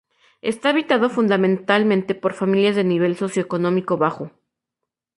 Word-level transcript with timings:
Está 0.41 0.69
habitado 0.69 1.11
fundamentalmente 1.11 2.15
por 2.15 2.33
familias 2.33 2.75
de 2.75 2.83
nivel 2.83 3.15
socioeconómico 3.15 3.97
bajo. 3.97 4.31